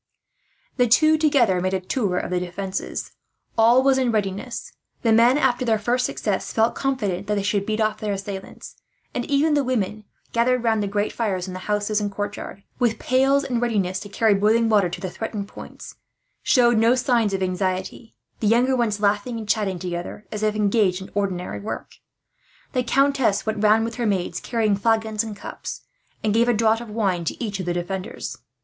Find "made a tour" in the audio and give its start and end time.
1.61-2.17